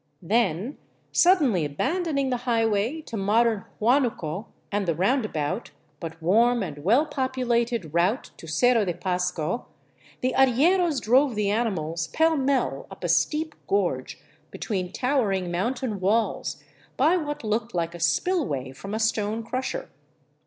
Then 0.23 0.79
suddenly 1.11 1.63
abandoning 1.63 2.31
the 2.31 2.37
highway 2.49 3.01
to 3.01 3.15
modern 3.15 3.65
Huanuco 3.79 4.47
and 4.71 4.87
the 4.87 4.95
roundabout, 4.95 5.69
but 5.99 6.19
warm 6.19 6.63
and 6.63 6.79
well 6.79 7.05
populated, 7.05 7.93
route 7.93 8.31
to 8.37 8.47
Cerro 8.47 8.83
de 8.83 8.95
Pasco, 8.95 9.67
the 10.21 10.33
arrieros 10.35 11.01
drove 11.01 11.35
the 11.35 11.51
animals 11.51 12.07
pell 12.07 12.35
mell 12.35 12.87
up 12.89 13.03
a 13.03 13.09
steep 13.09 13.53
gorge 13.67 14.17
between 14.49 14.91
towering 14.91 15.51
mountain 15.51 15.99
walls, 15.99 16.63
by 16.97 17.15
what 17.15 17.43
looked 17.43 17.75
like 17.75 17.93
a 17.93 17.99
spillway 17.99 18.71
from 18.71 18.95
a 18.95 18.99
stone 18.99 19.43
crusher. 19.43 19.87